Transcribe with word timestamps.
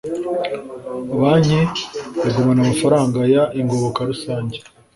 banki 1.19 1.59
igumana 2.27 2.59
amafaranga 2.63 3.19
y 3.31 3.35
ingoboka 3.61 3.99
rusange 4.09 4.57